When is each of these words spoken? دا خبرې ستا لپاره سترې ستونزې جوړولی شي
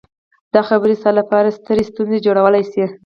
دا 0.53 0.61
خبرې 0.69 0.95
ستا 0.99 1.11
لپاره 1.19 1.55
سترې 1.57 1.83
ستونزې 1.89 2.23
جوړولی 2.25 2.63
شي 2.71 2.85